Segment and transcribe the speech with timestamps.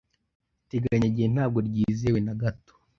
[0.65, 2.73] Iteganyagihe ntabwo ryizewe na gato.